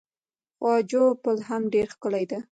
خواجو 0.57 1.03
پل 1.23 1.37
هم 1.49 1.61
ډیر 1.73 1.87
ښکلی 1.93 2.25
دی. 2.29 2.39